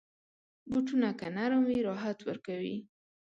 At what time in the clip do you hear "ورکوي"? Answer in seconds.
2.23-2.77